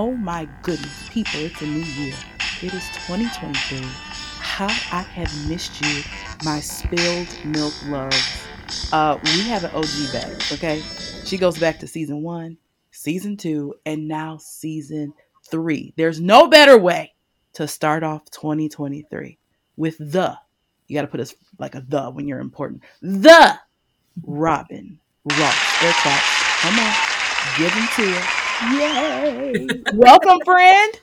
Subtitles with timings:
[0.00, 2.14] Oh my goodness, people, it's a new year.
[2.62, 3.80] It is 2023.
[4.38, 6.04] How I have missed you,
[6.44, 8.44] my spilled milk loves.
[8.92, 10.84] Uh, we have an OG back, okay?
[11.24, 12.58] She goes back to season one,
[12.92, 15.14] season two, and now season
[15.50, 15.94] three.
[15.96, 17.14] There's no better way
[17.54, 19.36] to start off 2023
[19.76, 20.38] with the,
[20.86, 23.58] you got to put us like a the when you're important, the
[24.24, 25.82] Robin Ross.
[25.82, 25.92] Air.
[26.60, 26.94] Come on,
[27.58, 28.47] give them to her.
[28.72, 29.68] Yay.
[29.94, 31.00] Welcome, friend.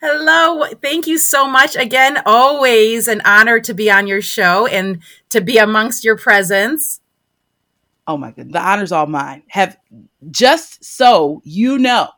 [0.00, 0.64] Hello.
[0.80, 1.76] Thank you so much.
[1.76, 7.00] Again, always an honor to be on your show and to be amongst your presence.
[8.06, 8.54] Oh my goodness.
[8.54, 9.42] The honor's all mine.
[9.48, 9.76] Have
[10.30, 12.08] just so you know,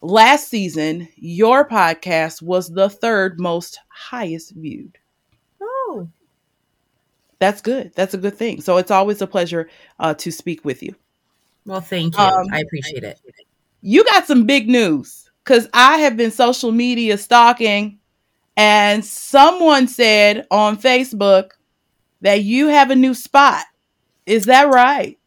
[0.00, 4.96] last season, your podcast was the third most highest viewed.
[5.60, 6.08] Oh.
[7.38, 7.92] That's good.
[7.94, 8.62] That's a good thing.
[8.62, 9.68] So it's always a pleasure
[9.98, 10.94] uh, to speak with you.
[11.66, 12.24] Well, thank you.
[12.24, 13.20] Um, I appreciate it.
[13.82, 17.98] You got some big news because I have been social media stalking,
[18.56, 21.50] and someone said on Facebook
[22.20, 23.64] that you have a new spot.
[24.24, 25.18] Is that right?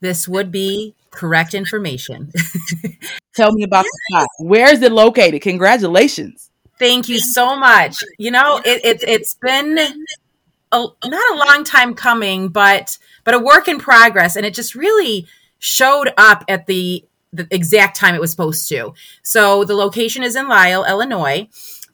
[0.00, 2.32] This would be correct information.
[3.34, 3.92] Tell me about yes.
[3.92, 4.28] the spot.
[4.38, 5.42] Where is it located?
[5.42, 6.50] Congratulations.
[6.78, 7.96] Thank you so much.
[8.18, 13.38] You know, it, it, it's been a, not a long time coming, but but a
[13.38, 15.26] work in progress, and it just really
[15.58, 18.92] showed up at the the exact time it was supposed to.
[19.22, 21.48] So the location is in Lisle, Illinois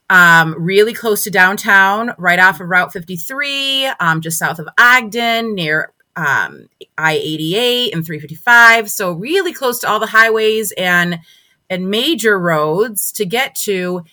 [0.09, 5.55] um, really close to downtown, right off of Route 53, um, just south of Ogden,
[5.55, 8.91] near um, I 88 and 355.
[8.91, 11.21] So, really close to all the highways and,
[11.69, 14.05] and major roads to get to.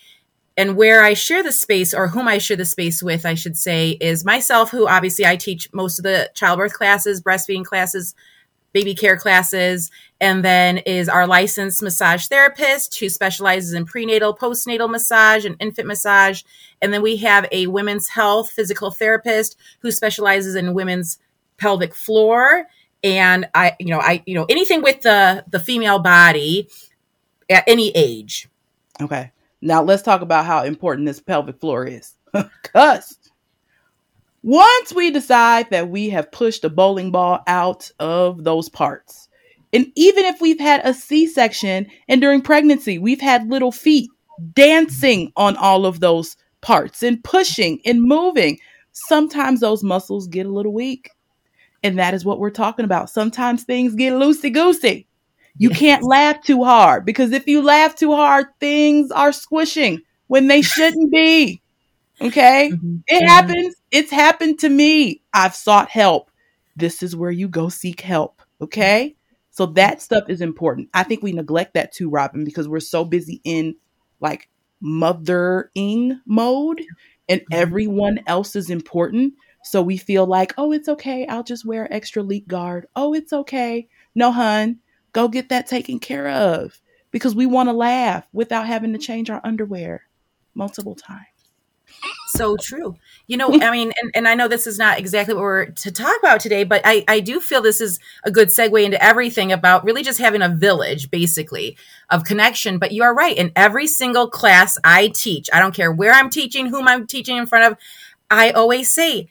[0.56, 3.56] And where I share the space, or whom I share the space with, I should
[3.56, 8.14] say, is myself, who obviously I teach most of the childbirth classes, breastfeeding classes,
[8.74, 14.90] baby care classes, and then is our licensed massage therapist who specializes in prenatal, postnatal
[14.90, 16.42] massage, and infant massage.
[16.82, 21.18] And then we have a women's health physical therapist who specializes in women's
[21.56, 22.66] pelvic floor
[23.02, 26.68] and I, you know, I, you know, anything with the the female body
[27.50, 28.48] at any age.
[29.00, 29.30] Okay.
[29.60, 32.14] Now let's talk about how important this pelvic floor is.
[32.62, 33.18] Cuz
[34.44, 39.30] once we decide that we have pushed a bowling ball out of those parts,
[39.72, 44.10] and even if we've had a C section and during pregnancy, we've had little feet
[44.52, 48.58] dancing on all of those parts and pushing and moving,
[48.92, 51.10] sometimes those muscles get a little weak.
[51.82, 53.08] And that is what we're talking about.
[53.08, 55.06] Sometimes things get loosey goosey.
[55.56, 55.78] You yes.
[55.78, 60.60] can't laugh too hard because if you laugh too hard, things are squishing when they
[60.60, 61.62] shouldn't be.
[62.20, 62.70] Okay.
[62.72, 62.96] Mm-hmm.
[63.06, 63.26] It mm-hmm.
[63.26, 63.74] happens.
[63.94, 65.22] It's happened to me.
[65.32, 66.28] I've sought help.
[66.74, 68.42] This is where you go seek help.
[68.60, 69.14] Okay.
[69.52, 70.88] So that stuff is important.
[70.92, 73.76] I think we neglect that too, Robin, because we're so busy in
[74.18, 74.48] like
[74.80, 76.82] mothering mode
[77.28, 77.54] and mm-hmm.
[77.54, 79.34] everyone else is important.
[79.62, 81.24] So we feel like, oh, it's okay.
[81.28, 82.86] I'll just wear extra leak guard.
[82.96, 83.86] Oh, it's okay.
[84.12, 84.80] No, hun,
[85.12, 86.80] go get that taken care of
[87.12, 90.02] because we want to laugh without having to change our underwear
[90.52, 91.33] multiple times
[92.36, 92.96] so true.
[93.26, 95.90] You know, I mean, and, and I know this is not exactly what we're to
[95.90, 99.52] talk about today, but I, I do feel this is a good segue into everything
[99.52, 101.76] about really just having a village, basically,
[102.10, 102.78] of connection.
[102.78, 103.36] But you are right.
[103.36, 107.36] In every single class I teach, I don't care where I'm teaching, whom I'm teaching
[107.36, 107.78] in front of,
[108.30, 109.28] I always say,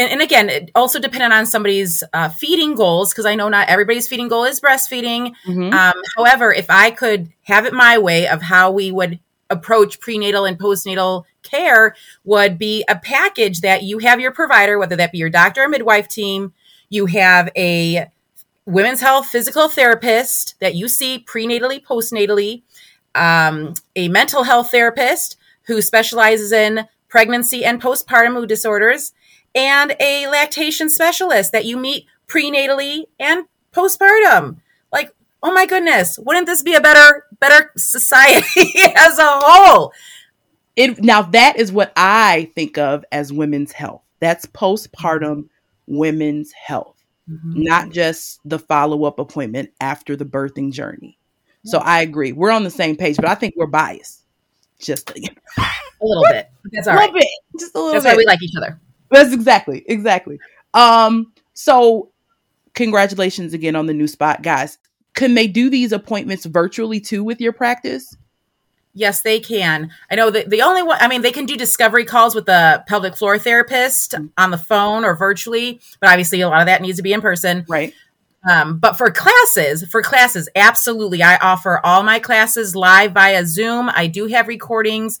[0.00, 3.68] and, and again, it also depending on somebody's uh, feeding goals, because I know not
[3.68, 5.34] everybody's feeding goal is breastfeeding.
[5.46, 5.74] Mm-hmm.
[5.74, 9.20] Um, however, if I could have it my way of how we would
[9.50, 14.96] approach prenatal and postnatal care would be a package that you have your provider, whether
[14.96, 16.52] that be your doctor or midwife team,
[16.88, 18.06] you have a
[18.66, 22.62] women's health physical therapist that you see prenatally, postnatally,
[23.14, 29.12] um, a mental health therapist who specializes in pregnancy and postpartum mood disorders,
[29.54, 34.56] and a lactation specialist that you meet prenatally and postpartum.
[34.92, 35.12] Like,
[35.42, 39.92] oh my goodness, wouldn't this be a better better society as a whole?
[40.80, 44.02] It now that is what I think of as women's health.
[44.20, 45.48] That's postpartum
[45.86, 46.96] women's health,
[47.28, 47.62] mm-hmm.
[47.62, 51.18] not just the follow-up appointment after the birthing journey.
[51.64, 52.32] So I agree.
[52.32, 54.24] We're on the same page, but I think we're biased.
[54.78, 55.20] Just a,
[56.00, 56.48] little bit.
[56.72, 57.12] That's all right.
[57.12, 57.26] Bit,
[57.58, 58.12] just a little That's bit.
[58.12, 58.80] why we like each other.
[59.10, 60.38] That's exactly, exactly.
[60.72, 62.10] Um, so
[62.72, 64.78] congratulations again on the new spot, guys.
[65.12, 68.16] Can they do these appointments virtually too with your practice?
[68.92, 69.90] Yes, they can.
[70.10, 72.82] I know that the only one, I mean, they can do discovery calls with the
[72.88, 74.26] pelvic floor therapist mm-hmm.
[74.36, 77.20] on the phone or virtually, but obviously a lot of that needs to be in
[77.20, 77.64] person.
[77.68, 77.94] Right.
[78.48, 81.22] Um, but for classes, for classes, absolutely.
[81.22, 83.90] I offer all my classes live via Zoom.
[83.94, 85.20] I do have recordings,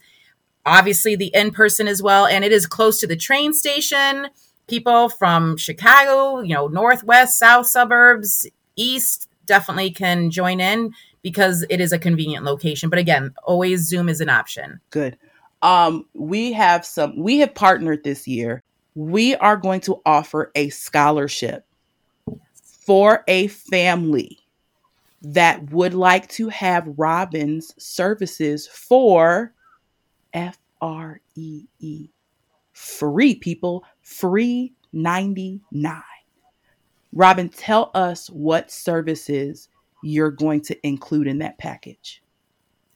[0.66, 2.26] obviously the in person as well.
[2.26, 4.28] And it is close to the train station.
[4.68, 11.80] People from Chicago, you know, northwest, south suburbs, east definitely can join in because it
[11.80, 12.90] is a convenient location.
[12.90, 14.80] But again, always Zoom is an option.
[14.90, 15.16] Good.
[15.62, 18.62] Um, we have some, we have partnered this year.
[18.94, 21.66] We are going to offer a scholarship
[22.62, 24.38] for a family
[25.22, 29.52] that would like to have Robin's services for
[30.32, 32.08] F R E E.
[32.72, 36.02] Free people, free 99.
[37.12, 39.68] Robin, tell us what services
[40.02, 42.22] you're going to include in that package.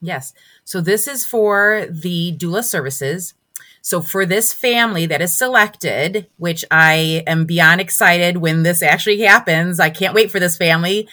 [0.00, 0.34] Yes.
[0.64, 3.34] So this is for the doula services.
[3.80, 9.20] So for this family that is selected, which I am beyond excited when this actually
[9.20, 11.08] happens, I can't wait for this family.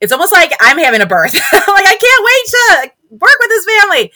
[0.00, 1.34] It's almost like I'm having a birth.
[1.52, 4.12] like I can't wait to work with this family.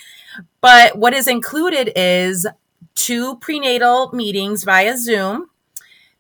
[0.61, 2.47] But what is included is
[2.95, 5.49] two prenatal meetings via Zoom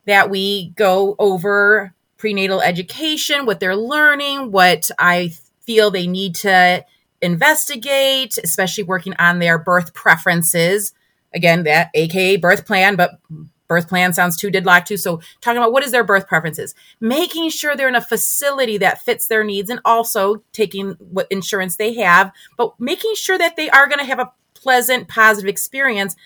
[0.06, 5.32] that we go over prenatal education, what they're learning, what I
[5.62, 6.84] feel they need to
[7.22, 10.92] investigate, especially working on their birth preferences
[11.34, 13.18] again, that AKA birth plan, but
[13.66, 14.96] birth plan sounds too deadlocked too.
[14.96, 19.02] So talking about what is their birth preferences, making sure they're in a facility that
[19.02, 23.68] fits their needs and also taking what insurance they have, but making sure that they
[23.70, 26.16] are going to have a pleasant, positive experience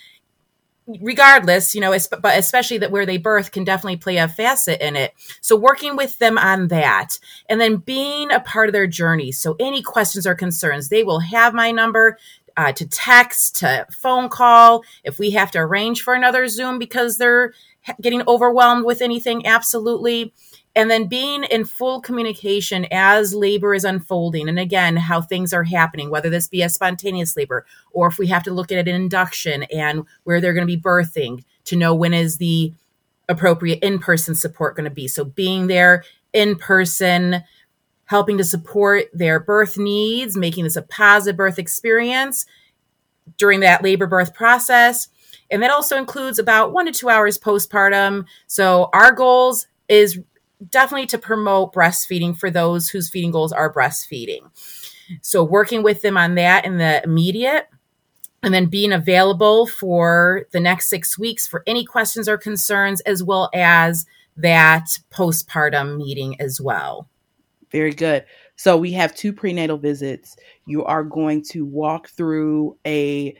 [0.86, 4.96] regardless, you know, but especially that where they birth can definitely play a facet in
[4.96, 5.12] it.
[5.40, 7.18] So working with them on that
[7.48, 9.32] and then being a part of their journey.
[9.32, 12.18] So any questions or concerns, they will have my number
[12.56, 14.82] uh, to text, to phone call.
[15.04, 17.54] If we have to arrange for another Zoom because they're
[18.00, 20.32] getting overwhelmed with anything, absolutely.
[20.74, 24.48] And then being in full communication as labor is unfolding.
[24.48, 28.28] And again, how things are happening, whether this be a spontaneous labor or if we
[28.28, 31.94] have to look at an induction and where they're going to be birthing to know
[31.94, 32.72] when is the
[33.28, 35.06] appropriate in person support going to be.
[35.08, 37.42] So being there in person,
[38.06, 42.46] helping to support their birth needs, making this a positive birth experience
[43.36, 45.08] during that labor birth process.
[45.50, 48.24] And that also includes about one to two hours postpartum.
[48.46, 50.18] So our goals is
[50.70, 54.50] definitely to promote breastfeeding for those whose feeding goals are breastfeeding.
[55.20, 57.68] So working with them on that in the immediate
[58.42, 63.22] and then being available for the next six weeks for any questions or concerns, as
[63.22, 64.06] well as
[64.36, 67.08] that postpartum meeting as well.
[67.70, 68.24] Very good.
[68.56, 70.36] So we have two prenatal visits.
[70.66, 73.36] You are going to walk through a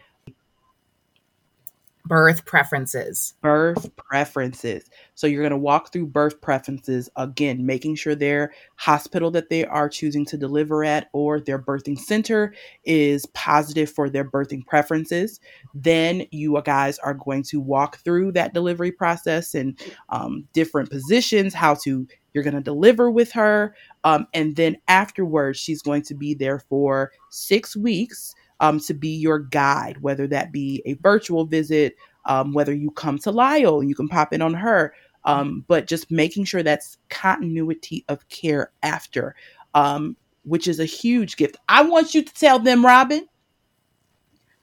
[2.13, 3.33] birth preferences.
[3.41, 4.85] Birth preferences.
[5.15, 9.65] So you're going to walk through birth preferences again, making sure their hospital that they
[9.65, 12.53] are choosing to deliver at or their birthing center
[12.85, 15.41] is positive for their birthing preferences.
[15.73, 19.81] Then you guys are going to walk through that delivery process and
[20.11, 23.75] um, different positions, how to you're going to deliver with her.
[24.05, 29.09] Um, and then afterwards, she's going to be there for six weeks um, to be
[29.09, 33.95] your guide, whether that be a virtual visit, um, whether you come to Lisle, you
[33.95, 34.95] can pop in on her,
[35.25, 39.35] um, but just making sure that's continuity of care after,
[39.75, 41.57] um, which is a huge gift.
[41.69, 43.27] I want you to tell them, Robin,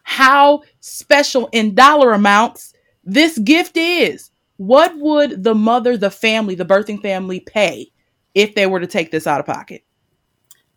[0.04, 4.32] how special in dollar amounts this gift is.
[4.56, 7.92] What would the mother, the family, the birthing family pay
[8.34, 9.84] if they were to take this out of pocket?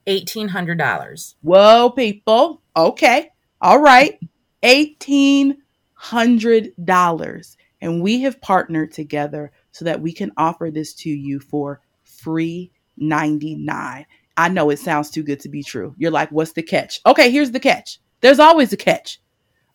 [0.07, 1.35] $1,800.
[1.43, 2.63] Whoa, people.
[2.77, 3.31] Okay.
[3.61, 4.19] All right.
[4.63, 7.57] $1,800.
[7.81, 12.71] And we have partnered together so that we can offer this to you for free
[12.97, 14.07] 99.
[14.37, 15.95] I know it sounds too good to be true.
[15.99, 17.01] You're like, what's the catch?
[17.05, 17.99] Okay, here's the catch.
[18.21, 19.21] There's always a catch.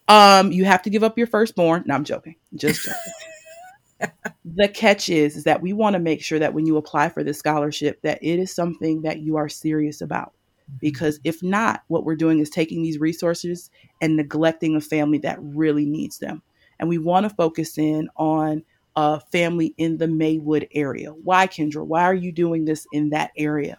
[0.08, 1.84] Um, you have to give up your firstborn.
[1.86, 2.36] No, I'm joking.
[2.56, 2.98] Just joking.
[4.46, 7.24] the catch is, is that we want to make sure that when you apply for
[7.24, 10.34] this scholarship that it is something that you are serious about.
[10.68, 10.78] Mm-hmm.
[10.82, 13.70] because if not what we're doing is taking these resources
[14.02, 16.42] and neglecting a family that really needs them.
[16.80, 18.64] And we want to focus in on
[18.96, 21.12] a family in the maywood area.
[21.12, 21.86] Why kendra?
[21.86, 23.78] Why are you doing this in that area?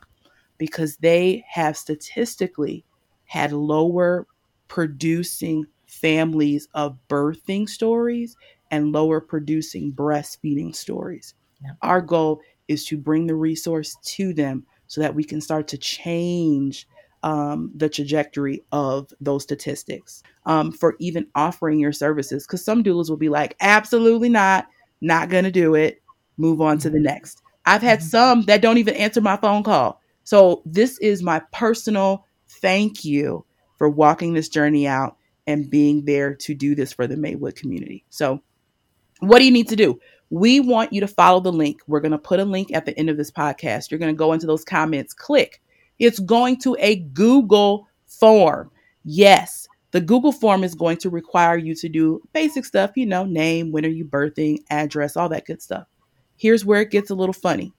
[0.57, 2.85] Because they have statistically
[3.27, 4.27] had lower
[4.69, 8.37] producing families of birthing stories
[8.71, 11.35] and lower producing breastfeeding stories.
[11.63, 11.73] Yeah.
[11.83, 15.79] Our goal is to bring the resource to them so that we can start to
[15.79, 16.87] change
[17.23, 22.47] um, the trajectory of those statistics um, for even offering your services.
[22.47, 24.69] Because some doulas will be like, absolutely not,
[25.01, 26.03] not going to do it,
[26.37, 27.07] move on to the mm-hmm.
[27.07, 27.43] next.
[27.67, 28.09] I've had mm-hmm.
[28.09, 30.01] some that don't even answer my phone call.
[30.25, 32.25] So this is my personal
[32.61, 33.45] thank you
[33.79, 38.05] for walking this journey out and being there to do this for the Maywood community.
[38.11, 38.43] So
[39.21, 40.01] what do you need to do?
[40.31, 41.81] We want you to follow the link.
[41.87, 43.91] We're going to put a link at the end of this podcast.
[43.91, 45.63] You're going to go into those comments, click.
[45.99, 48.71] It's going to a Google form.
[49.05, 53.25] Yes, the Google form is going to require you to do basic stuff, you know,
[53.25, 55.87] name, when are you birthing, address, all that good stuff.
[56.37, 57.73] Here's where it gets a little funny.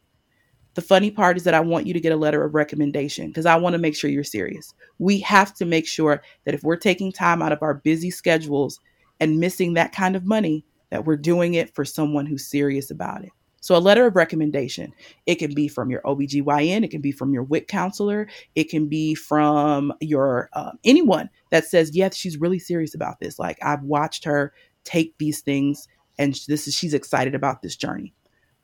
[0.74, 3.46] The funny part is that I want you to get a letter of recommendation because
[3.46, 4.74] I want to make sure you're serious.
[4.98, 8.80] We have to make sure that if we're taking time out of our busy schedules
[9.20, 13.24] and missing that kind of money, that we're doing it for someone who's serious about
[13.24, 13.32] it.
[13.62, 14.94] So, a letter of recommendation,
[15.26, 18.88] it can be from your OBGYN, it can be from your WIC counselor, it can
[18.88, 23.38] be from your um, anyone that says, yes, she's really serious about this.
[23.38, 24.54] Like, I've watched her
[24.86, 28.14] take these things and this is, she's excited about this journey.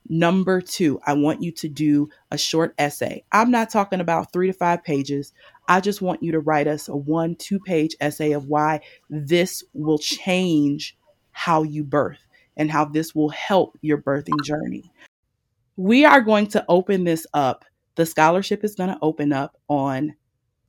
[0.08, 3.24] Number two, I want you to do a short essay.
[3.32, 5.34] I'm not talking about three to five pages.
[5.68, 9.64] I just want you to write us a one, two page essay of why this
[9.74, 10.96] will change
[11.36, 12.26] how you birth
[12.56, 14.90] and how this will help your birthing journey.
[15.76, 17.66] We are going to open this up.
[17.96, 20.16] The scholarship is going to open up on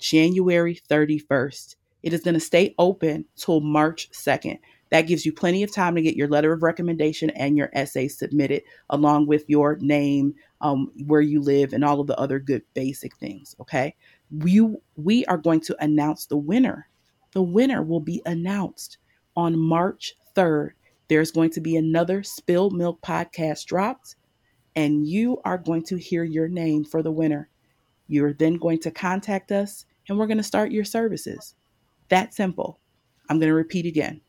[0.01, 1.77] January 31st.
[2.03, 4.59] It is going to stay open till March 2nd.
[4.91, 8.09] That gives you plenty of time to get your letter of recommendation and your essay
[8.09, 12.63] submitted, along with your name, um, where you live, and all of the other good
[12.75, 13.55] basic things.
[13.61, 13.95] Okay.
[14.33, 16.89] We, we are going to announce the winner.
[17.35, 18.99] The winner will be announced
[19.37, 20.71] on March 3rd
[21.09, 24.17] there's going to be another Spilled Milk podcast dropped,
[24.75, 27.49] and you are going to hear your name for the winner.
[28.09, 31.55] You're then going to contact us, and we're going to start your services.
[32.09, 32.81] That simple.
[33.29, 34.21] I'm going to repeat again.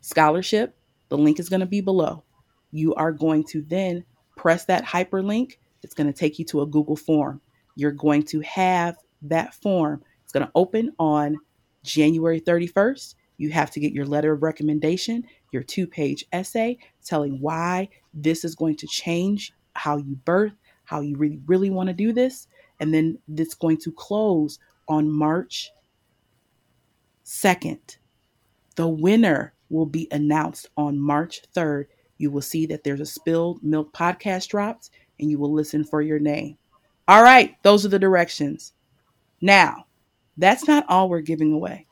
[0.00, 0.76] Scholarship,
[1.08, 2.24] the link is going to be below.
[2.72, 4.04] You are going to then
[4.36, 5.58] press that hyperlink.
[5.82, 7.40] It's going to take you to a Google form.
[7.76, 10.02] You're going to have that form.
[10.24, 11.36] It's going to open on
[11.84, 13.14] January 31st.
[13.38, 18.44] You have to get your letter of recommendation, your two page essay telling why this
[18.44, 22.48] is going to change how you birth, how you really, really want to do this.
[22.80, 25.70] And then it's going to close on March
[27.24, 27.98] 2nd.
[28.76, 31.86] The winner will be announced on March 3rd.
[32.18, 36.02] You will see that there's a Spilled Milk podcast dropped and you will listen for
[36.02, 36.56] your name.
[37.08, 38.72] All right, those are the directions.
[39.40, 39.86] Now,
[40.36, 41.86] that's not all we're giving away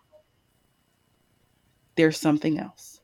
[1.97, 3.01] there's something else.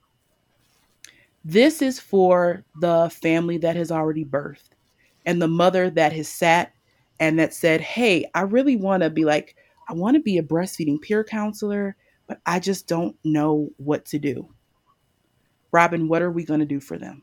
[1.45, 4.71] This is for the family that has already birthed
[5.25, 6.73] and the mother that has sat
[7.19, 9.57] and that said, Hey, I really want to be like,
[9.89, 14.19] I want to be a breastfeeding peer counselor, but I just don't know what to
[14.19, 14.49] do.
[15.73, 17.23] Robin, what are we going to do for them?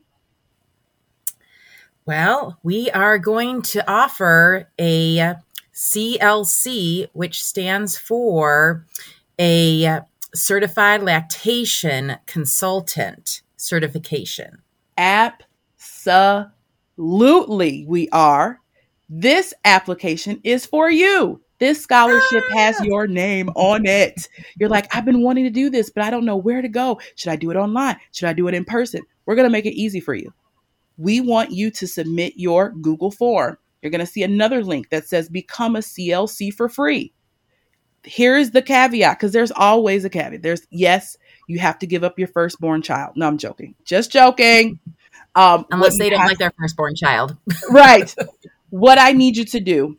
[2.06, 5.34] Well, we are going to offer a
[5.74, 8.86] CLC, which stands for
[9.38, 10.00] a
[10.34, 14.62] certified lactation consultant certification.
[14.96, 18.60] Absolutely, we are.
[19.08, 21.40] This application is for you.
[21.58, 22.84] This scholarship has ah.
[22.84, 24.28] your name on it.
[24.58, 27.00] You're like, I've been wanting to do this, but I don't know where to go.
[27.16, 27.96] Should I do it online?
[28.12, 29.02] Should I do it in person?
[29.26, 30.32] We're going to make it easy for you.
[30.98, 33.58] We want you to submit your Google form.
[33.82, 37.12] You're going to see another link that says Become a CLC for free
[38.08, 40.42] here's the caveat because there's always a caveat.
[40.42, 43.12] There's yes, you have to give up your firstborn child.
[43.16, 43.74] No, I'm joking.
[43.84, 44.80] Just joking.
[45.34, 47.36] Um, Unless they don't have, like their firstborn child.
[47.70, 48.14] right.
[48.70, 49.96] What I need you to do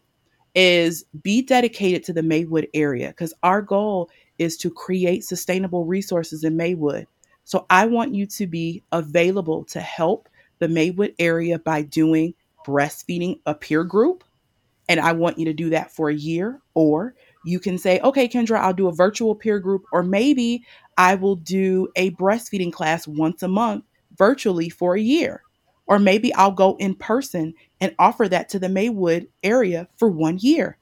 [0.53, 6.43] is be dedicated to the Maywood area because our goal is to create sustainable resources
[6.43, 7.07] in Maywood.
[7.45, 13.39] So I want you to be available to help the Maywood area by doing breastfeeding
[13.47, 14.23] a peer group.
[14.87, 18.27] And I want you to do that for a year, or you can say, okay,
[18.27, 20.63] Kendra, I'll do a virtual peer group, or maybe
[20.97, 23.85] I will do a breastfeeding class once a month
[24.17, 25.43] virtually for a year.
[25.87, 30.37] Or maybe I'll go in person and offer that to the Maywood area for one
[30.39, 30.77] year.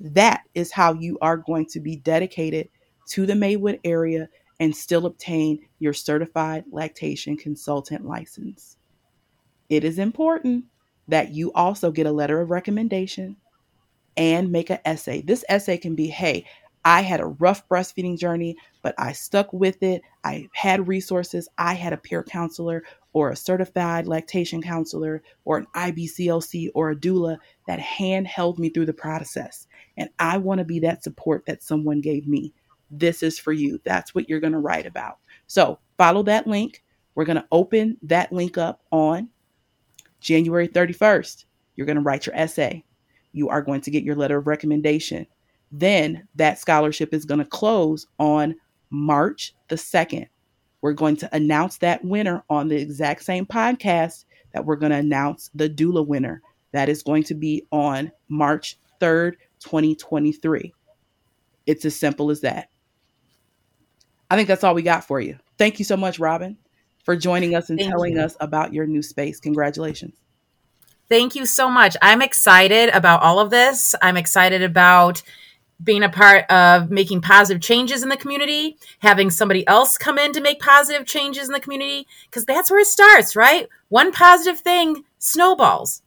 [0.00, 2.68] That is how you are going to be dedicated
[3.08, 4.28] to the Maywood area
[4.60, 8.76] and still obtain your certified lactation consultant license.
[9.68, 10.64] It is important
[11.08, 13.36] that you also get a letter of recommendation
[14.18, 15.22] and make an essay.
[15.22, 16.44] This essay can be hey,
[16.84, 20.02] I had a rough breastfeeding journey, but I stuck with it.
[20.24, 21.48] I had resources.
[21.56, 22.82] I had a peer counselor
[23.12, 28.68] or a certified lactation counselor or an IBCLC or a doula that hand held me
[28.68, 29.66] through the process.
[29.96, 32.52] And I want to be that support that someone gave me.
[32.90, 33.80] This is for you.
[33.84, 35.18] That's what you're going to write about.
[35.46, 36.82] So follow that link.
[37.14, 39.28] We're going to open that link up on
[40.20, 41.44] January 31st,
[41.76, 42.84] you're going to write your essay.
[43.32, 45.26] You are going to get your letter of recommendation.
[45.70, 48.54] Then that scholarship is going to close on
[48.90, 50.28] March the 2nd.
[50.80, 54.98] We're going to announce that winner on the exact same podcast that we're going to
[54.98, 56.42] announce the doula winner.
[56.72, 60.72] That is going to be on March 3rd, 2023.
[61.66, 62.70] It's as simple as that.
[64.30, 65.38] I think that's all we got for you.
[65.56, 66.56] Thank you so much, Robin,
[67.04, 68.20] for joining us and Thank telling you.
[68.20, 69.40] us about your new space.
[69.40, 70.14] Congratulations.
[71.08, 71.96] Thank you so much.
[72.02, 73.94] I'm excited about all of this.
[74.02, 75.22] I'm excited about
[75.82, 80.32] being a part of making positive changes in the community, having somebody else come in
[80.32, 83.68] to make positive changes in the community, because that's where it starts, right?
[83.88, 86.02] One positive thing snowballs.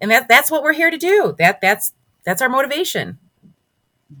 [0.00, 1.34] And that that's what we're here to do.
[1.38, 1.92] That that's
[2.24, 3.18] that's our motivation.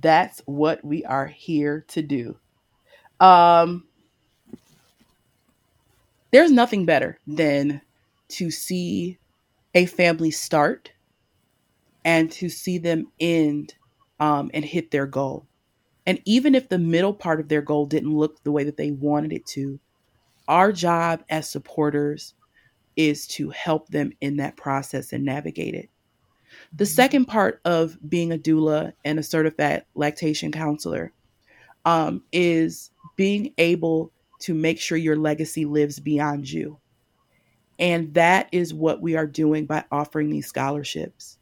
[0.00, 2.36] That's what we are here to do.
[3.20, 3.84] Um
[6.30, 7.82] there's nothing better than
[8.28, 9.18] to see
[9.74, 10.92] a family start
[12.04, 13.74] and to see them end
[14.20, 15.46] um, and hit their goal.
[16.06, 18.90] And even if the middle part of their goal didn't look the way that they
[18.90, 19.78] wanted it to,
[20.48, 22.34] our job as supporters
[22.96, 25.88] is to help them in that process and navigate it.
[26.72, 26.90] The mm-hmm.
[26.90, 31.12] second part of being a doula and a certified lactation counselor
[31.84, 36.78] um, is being able to make sure your legacy lives beyond you.
[37.82, 41.38] And that is what we are doing by offering these scholarships.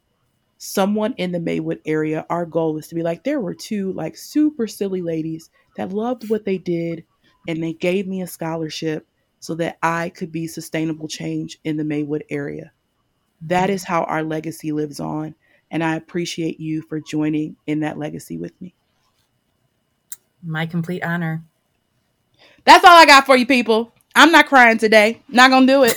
[0.57, 4.17] Someone in the Maywood area, our goal is to be like, there were two like
[4.17, 7.05] super silly ladies that loved what they did,
[7.47, 9.05] and they gave me a scholarship
[9.39, 12.71] so that I could be sustainable change in the Maywood area.
[13.41, 15.35] That is how our legacy lives on.
[15.69, 18.73] And I appreciate you for joining in that legacy with me.
[20.41, 21.43] My complete honor.
[22.65, 23.93] That's all I got for you, people.
[24.15, 25.21] I'm not crying today.
[25.29, 25.95] Not gonna do it.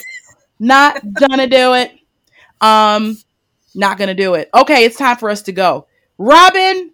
[0.58, 1.92] Not gonna do it.
[2.60, 3.16] Um,
[3.74, 4.48] not gonna do it.
[4.54, 5.86] Okay, it's time for us to go.
[6.18, 6.92] Robin,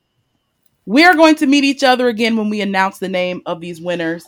[0.87, 3.81] we are going to meet each other again when we announce the name of these
[3.81, 4.25] winners.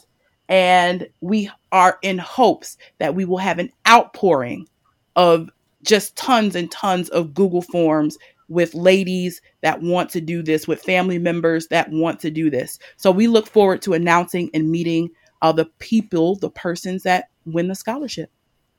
[0.49, 4.68] And we are in hopes that we will have an outpouring
[5.16, 5.49] of
[5.83, 8.18] just tons and tons of Google Forms
[8.49, 12.79] with ladies that want to do this, with family members that want to do this.
[12.97, 17.68] So we look forward to announcing and meeting uh, the people, the persons that win
[17.68, 18.31] the scholarship.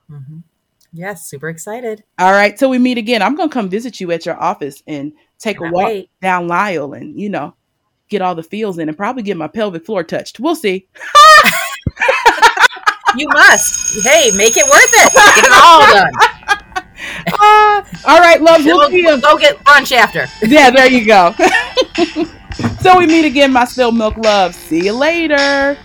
[0.10, 0.39] Mm-hmm.
[0.94, 2.04] Yes, super excited.
[2.20, 3.22] All right, till we meet again.
[3.22, 6.10] I'm gonna come visit you at your office and take a walk wait.
[6.22, 7.56] down Lisle and you know
[8.10, 10.39] get all the feels in and probably get my pelvic floor touched.
[10.39, 10.88] We'll see.
[13.18, 14.06] you must.
[14.06, 15.13] Hey, make it worth it.
[15.36, 16.12] Get it all done.
[17.28, 18.63] Uh, all right, love.
[18.63, 20.28] We'll, we'll, we'll go get lunch after.
[20.44, 21.34] Yeah, there you go.
[22.82, 24.54] so we meet again, my spilled milk love.
[24.54, 25.78] See you later.